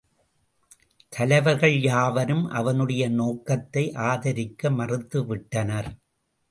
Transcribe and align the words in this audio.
தலைவர்கள் 1.13 1.75
யாவரும் 1.81 2.43
அவனுடைய 2.49 3.03
நோக்கத்தை 3.09 3.85
ஆதரிக்க 4.09 4.69
மறுத்துவிட்டனர். 4.71 5.91